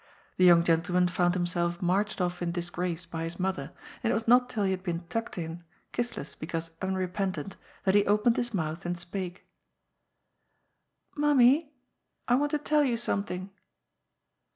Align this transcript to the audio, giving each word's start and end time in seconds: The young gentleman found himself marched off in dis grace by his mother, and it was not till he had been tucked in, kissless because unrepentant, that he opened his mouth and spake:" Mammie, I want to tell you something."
The 0.37 0.45
young 0.45 0.63
gentleman 0.63 1.07
found 1.07 1.35
himself 1.35 1.79
marched 1.79 2.19
off 2.19 2.41
in 2.41 2.51
dis 2.53 2.71
grace 2.71 3.05
by 3.05 3.23
his 3.23 3.39
mother, 3.39 3.71
and 4.01 4.09
it 4.09 4.15
was 4.15 4.27
not 4.27 4.49
till 4.49 4.63
he 4.63 4.71
had 4.71 4.81
been 4.81 5.01
tucked 5.09 5.37
in, 5.37 5.61
kissless 5.93 6.33
because 6.33 6.71
unrepentant, 6.81 7.55
that 7.83 7.93
he 7.93 8.03
opened 8.07 8.37
his 8.37 8.51
mouth 8.51 8.83
and 8.83 8.97
spake:" 8.97 9.45
Mammie, 11.15 11.71
I 12.27 12.33
want 12.33 12.49
to 12.49 12.57
tell 12.57 12.83
you 12.83 12.97
something." 12.97 13.51